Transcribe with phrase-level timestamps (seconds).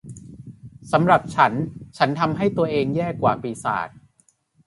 [0.91, 1.53] สำหรับฉัน
[1.97, 3.89] ฉันทำให้ตัวเองแย่กว่าปีศาจ